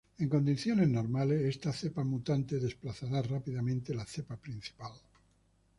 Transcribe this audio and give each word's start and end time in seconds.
En 0.17 0.29
condiciones 0.29 0.89
normales, 0.89 1.43
esta 1.43 1.71
cepa 1.71 2.03
mutante 2.03 2.57
desplazará 2.59 3.21
rápidamente 3.21 3.93
la 3.93 4.03
cepa 4.03 4.35
principal. 4.35 4.93